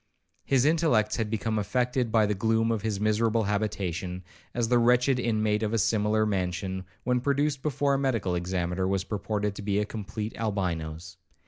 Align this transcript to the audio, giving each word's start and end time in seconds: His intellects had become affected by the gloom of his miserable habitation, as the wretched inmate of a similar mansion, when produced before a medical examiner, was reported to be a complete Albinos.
His 0.43 0.65
intellects 0.65 1.17
had 1.17 1.29
become 1.29 1.59
affected 1.59 2.11
by 2.11 2.25
the 2.25 2.33
gloom 2.33 2.71
of 2.71 2.81
his 2.81 2.99
miserable 2.99 3.43
habitation, 3.43 4.23
as 4.51 4.67
the 4.67 4.79
wretched 4.79 5.19
inmate 5.19 5.61
of 5.61 5.73
a 5.73 5.77
similar 5.77 6.25
mansion, 6.25 6.85
when 7.03 7.21
produced 7.21 7.61
before 7.61 7.93
a 7.93 7.99
medical 7.99 8.33
examiner, 8.33 8.87
was 8.87 9.05
reported 9.11 9.53
to 9.53 9.61
be 9.61 9.77
a 9.77 9.85
complete 9.85 10.35
Albinos. 10.39 11.17